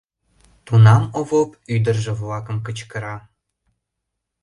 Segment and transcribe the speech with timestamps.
[0.65, 3.15] Тунам Овоп ӱдыржӧ-влакым кычкыра.